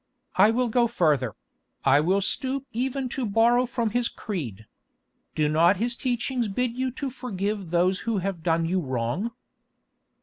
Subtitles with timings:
[0.35, 1.35] I will go further;
[1.85, 4.65] I will stoop even to borrow from His creed.
[5.35, 9.29] Do not His teachings bid you to forgive those who have done you wrong?"